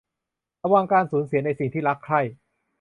[0.61, 2.21] ระวังการสูญเสียในสิ่งที่รักใคร่